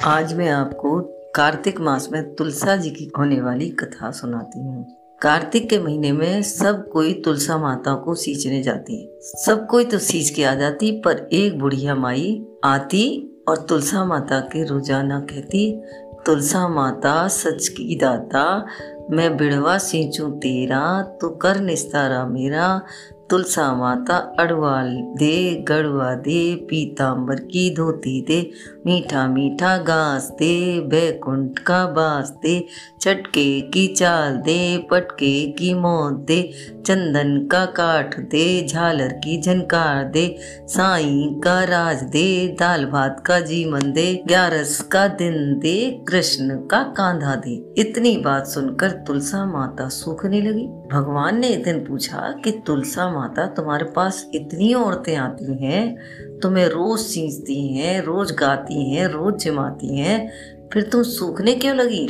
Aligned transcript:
आज 0.00 0.32
मैं 0.34 0.48
आपको 0.48 1.00
कार्तिक 1.34 1.80
मास 1.80 2.08
में 2.12 2.34
तुलसा 2.34 2.76
जी 2.76 2.90
की 2.90 3.10
होने 3.18 3.40
वाली 3.40 3.68
कथा 3.70 4.10
सुनाती 4.10 4.60
हूँ। 4.60 4.84
कार्तिक 5.22 5.68
के 5.70 5.78
महीने 5.78 6.12
में 6.12 6.42
सब 6.42 6.88
कोई 6.90 7.12
तुलसा 7.14 7.58
माता 7.58 7.94
को 7.94 8.14
सींचने 8.14 8.62
जाती 8.62 9.00
है। 9.00 9.20
सब 9.20 9.66
कोई 9.66 9.84
तो 9.84 9.98
सींच 9.98 10.30
के 10.30 10.44
आ 10.44 10.54
जाती, 10.54 10.90
पर 11.00 11.28
एक 11.32 11.58
बुढ़िया 11.58 11.94
माई 11.94 12.46
आती 12.64 13.04
और 13.48 13.56
तुलसा 13.58 14.04
माता 14.04 14.40
के 14.40 14.64
रोज़ाना 14.64 15.20
कहती, 15.20 15.82
तुलसा 16.26 16.68
माता, 16.68 17.28
सच 17.28 17.68
की 17.68 17.96
दाता, 17.96 18.66
मैं 19.10 19.36
बिड़वा 19.36 19.78
सींचू 19.78 20.28
तेरा 20.30 21.02
तो 21.20 21.28
कर 21.28 21.60
निस्तारा 21.60 22.26
मेरा 22.26 22.82
तुलसा 23.30 23.74
माता 23.74 24.16
अड़वाल 24.40 24.88
दे, 25.18 25.64
गड़वा 25.68 26.14
दे 26.14 26.54
पीताम्बर 26.54 27.34
की 27.34 27.74
धोती 27.74 28.20
दे, 28.22 28.50
मीठा 28.86 29.26
मीठा 29.26 29.78
घास 29.78 30.30
दे, 30.38 30.80
बैकुंठ 30.80 31.58
का 31.58 31.86
बास 31.86 32.30
दे, 32.42 32.66
चटके 33.00 33.60
की 33.60 33.86
चाल 33.86 34.36
दे, 34.36 34.86
पटके 34.90 35.52
की 35.52 35.74
मौत 35.74 36.12
दे, 36.12 36.52
चंदन 36.86 37.48
का 37.52 37.64
काठ 37.66 38.20
दे, 38.20 38.66
झालर 38.66 39.08
की 39.08 39.40
झनकार 39.42 40.04
दे, 40.04 40.36
साई 40.66 41.40
का 41.44 41.64
राज 41.64 42.02
दे, 42.02 42.56
दाल 42.60 42.84
भात 42.84 43.22
का 43.26 43.40
जीवन 43.40 43.92
दे, 43.92 44.22
ग्यारस 44.26 44.80
का 44.80 45.06
दिन 45.08 45.58
दे, 45.58 46.04
कृष्ण 46.08 46.56
का 46.56 46.82
कांधा 46.82 47.34
दे। 47.34 47.74
इतनी 47.78 48.16
बात 48.16 48.46
सुनकर 48.46 48.90
तुलसा 48.90 49.46
माता 49.46 49.88
सूखने 49.88 50.40
लगी। 50.40 50.81
भगवान 50.92 51.38
ने 51.38 51.48
एक 51.48 51.64
दिन 51.64 51.84
पूछा 51.84 52.40
कि 52.44 52.50
तुलसा 52.66 53.10
माता, 53.10 53.46
तुम्हारे 53.46 53.84
पास 53.84 54.30
इतनी 54.34 54.74
औरतें 54.74 55.16
आती 55.16 55.64
हैं, 55.66 55.96
तुम्हें 56.42 56.66
रोज 56.66 57.00
सींचती 57.00 57.74
हैं, 57.74 58.02
रोज 58.02 58.32
गाती 58.32 58.94
हैं, 58.94 59.06
रोज 59.06 59.34
जिमाती 59.34 59.98
हैं, 59.98 60.30
फिर 60.72 60.82
तुम 60.82 61.02
सूखने 61.02 61.54
क्यों 61.54 61.76
लगी? 61.76 62.08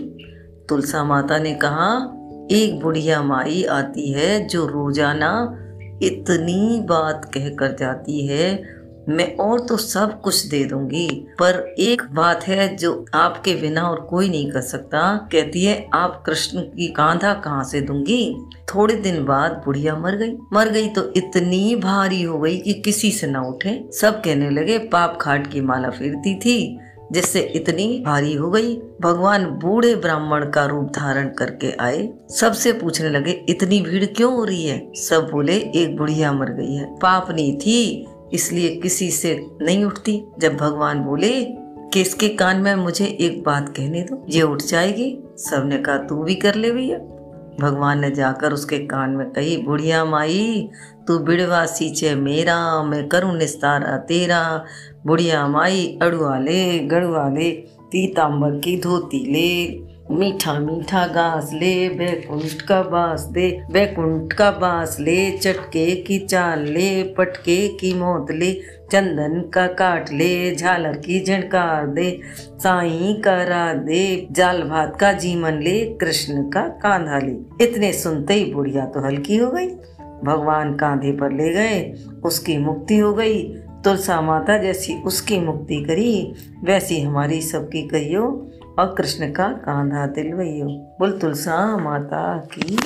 तुलसा 0.68 1.04
माता 1.04 1.38
ने 1.38 1.54
कहा, 1.54 2.18
एक 2.50 2.80
बुढ़िया 2.82 3.22
माई 3.22 3.64
आती 3.64 4.12
है 4.12 4.46
जो 4.46 4.66
रोज़ाना 4.66 5.58
इतनी 6.02 6.80
बात 6.80 7.30
कह 7.34 7.48
कर 7.48 7.76
जाती 7.80 8.26
है 8.26 8.62
मैं 9.08 9.36
और 9.36 9.60
तो 9.60 9.76
सब 9.76 10.20
कुछ 10.20 10.46
दे 10.46 10.64
दूँगी, 10.64 11.08
पर 11.38 11.74
एक 11.78 12.02
बात 12.12 12.44
है 12.44 12.76
जो 12.76 13.04
आपके 13.14 13.54
बिना 13.54 13.82
और 13.82 14.00
कोई 14.00 14.28
नहीं 14.28 14.50
कर 14.50 14.60
सकता। 14.60 15.28
कहती 15.32 15.64
है, 15.64 15.86
आप 15.94 16.22
कृष्ण 16.26 16.60
की 16.60 16.88
कांधा 16.88 17.32
कहाँ 17.34 17.64
से 17.64 17.80
दूँगी? 17.80 18.36
थोड़े 18.74 18.94
दिन 18.94 19.24
बाद 19.24 19.62
बुढ़िया 19.64 19.96
मर 19.96 20.16
गई। 20.16 20.36
मर 20.52 20.68
गई 20.68 20.88
तो 20.88 21.12
इतनी 21.16 21.74
भारी 21.76 22.22
हो 22.22 22.38
गई 22.38 22.58
कि 22.58 22.74
किसी 22.74 23.10
से 23.10 23.26
ना 23.26 23.40
उठे। 23.40 23.88
सब 23.92 24.22
कहने 24.22 24.50
लगे, 24.50 24.78
पाप 24.78 25.18
खाट 25.20 25.52
की 25.52 25.60
माला 25.60 25.90
फिरती 25.90 26.34
थी, 26.34 26.78
जिससे 27.12 27.40
इतनी 27.40 28.02
भारी 28.06 28.34
हो 28.34 28.50
गई। 28.50 28.74
भगवान 29.00 29.44
बूढ़े 29.44 29.94
ब्राह्मण 29.94 30.50
का 30.50 30.64
रूप 30.64 30.92
धारण 30.96 31.28
करके 31.28 31.72
आए। 31.80 32.08
सबसे 32.30 32.72
पूछने 32.72 33.10
लगे, 33.10 33.30
इतनी 33.48 33.80
भीड़ 33.80 34.04
क्यों 34.06 34.32
हो 34.32 34.44
रही 34.44 34.64
है? 34.66 34.92
सब 34.94 35.28
बोले, 35.32 35.56
एक 35.56 35.96
बुढ़िया 35.96 36.32
मर 36.32 36.50
गई 36.50 36.74
है। 36.74 36.84
पापनी 36.94 37.52
थी 37.56 38.06
इसलिए 38.32 38.76
किसी 38.76 39.10
से 39.10 39.46
नहीं 39.62 39.84
उठती। 39.84 40.24
जब 40.38 40.56
भगवान 40.56 41.00
बोले 41.00 41.44
कि 41.92 42.00
इसके 42.00 42.28
कान 42.28 42.56
में 42.56 42.74
मुझे 42.74 43.04
एक 43.04 43.42
बात 43.42 43.68
कहने 43.68 44.02
दो, 44.02 44.26
ये 44.28 44.42
उठ 44.42 44.62
जाएगी। 44.62 45.18
सबने 45.36 45.78
कहा, 45.78 45.96
तू 45.96 46.22
भी 46.22 46.34
कर 46.34 46.54
ले 46.54 46.70
भैया। 46.70 46.98
भगवान 47.60 48.00
ने 48.00 48.10
जाकर 48.10 48.52
उसके 48.52 48.78
कान 48.78 49.10
में 49.10 49.30
कही, 49.30 49.56
बुढ़िया 49.56 50.04
माई, 50.04 50.68
तू 51.06 51.18
बिड़वा 51.18 51.66
सींचे 51.66 52.14
मेरा, 52.14 52.82
मैं 52.82 53.08
करूँ 53.08 53.36
निस्तारा 53.36 53.96
तेरा। 53.96 54.64
बुढ़िया 55.06 55.46
माई, 55.46 55.98
अड़ुआ 56.02 56.38
ले, 56.38 56.78
गड़ुआ 56.78 57.28
ले 57.28 57.50
पीताम्बर 57.80 58.50
की 58.50 58.80
धोती 58.80 59.18
ले। 59.18 59.91
मीठा 60.12 60.58
मीठा 60.58 61.06
घास 61.06 61.50
ले, 61.54 61.88
बैकुंठ 61.88 62.62
का 62.62 62.82
बास 62.82 63.20
दे। 63.20 63.62
बैकुंठ 63.72 64.32
का 64.32 64.50
बास 64.50 64.96
ले, 65.00 65.30
चटके 65.30 65.96
की 65.96 66.18
चाल 66.18 66.58
ले, 66.60 67.02
पटके 67.02 67.68
की 67.68 67.94
मौत 67.94 68.26
ले, 68.30 68.52
चंदन 68.92 69.50
का 69.54 69.66
काट 69.66 70.12
ले, 70.12 70.54
झालर 70.54 70.92
की 70.92 71.24
झणकार 71.24 71.86
दे, 71.86 72.20
साई 72.36 73.22
का 73.24 73.42
रा 73.42 73.72
दे, 73.72 74.28
जाल 74.30 74.62
भात 74.62 74.96
का 75.00 75.12
जीवन 75.12 75.52
ले, 75.52 75.84
कृष्ण 75.84 76.50
का 76.50 76.60
कांधा 76.60 77.18
ले। 77.18 77.64
इतने 77.64 77.92
सुनते 77.92 78.34
ही 78.34 78.52
बुढ़िया 78.52 78.86
तो 78.86 79.00
हल्की 79.00 79.36
हो 79.36 79.50
गई। 79.50 79.68
भगवान 80.24 80.74
कांधे 80.74 81.12
पर 81.12 81.32
ले 81.32 81.52
गए, 81.52 81.94
उसकी 82.24 82.58
मुक्ति 82.58 82.98
हो 82.98 83.14
गई। 83.14 83.54
तुलसा 83.84 84.20
माता 84.20 84.58
जैसी 84.58 84.94
उसकी 85.02 85.40
मुक्ति 85.40 85.84
करी, 85.84 86.34
वैसी 86.64 87.00
हमारी 87.00 87.40
सबकी 87.42 87.82
कहियो। 87.82 88.48
और 88.78 88.94
कृष्ण 88.98 89.32
का 89.32 89.48
कांधा 89.48 90.06
दिलवइयो 90.06 90.66
बोल 90.66 91.18
तुलसा 91.18 91.76
माता 91.76 92.38
की 92.38 92.76